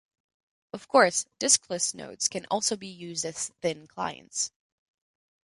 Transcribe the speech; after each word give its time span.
Of 0.73 0.87
course, 0.87 1.27
diskless 1.39 1.93
nodes 1.93 2.27
can 2.27 2.47
also 2.47 2.75
be 2.75 2.87
used 2.87 3.23
as 3.23 3.49
thin 3.61 3.85
clients. 3.85 4.51